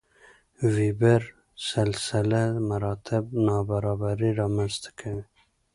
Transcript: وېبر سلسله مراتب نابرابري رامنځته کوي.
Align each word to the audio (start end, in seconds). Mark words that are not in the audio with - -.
وېبر 0.73 1.21
سلسله 1.69 2.41
مراتب 2.69 3.23
نابرابري 3.47 4.31
رامنځته 4.41 4.89
کوي. 4.99 5.23